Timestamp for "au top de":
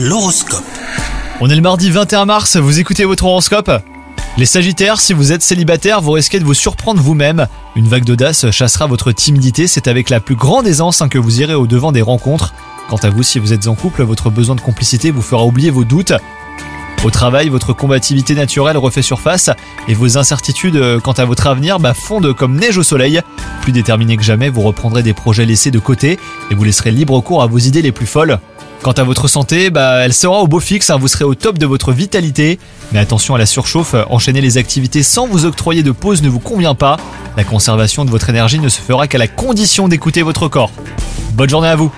31.24-31.66